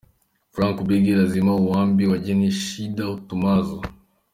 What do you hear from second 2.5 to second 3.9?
shida tunazo.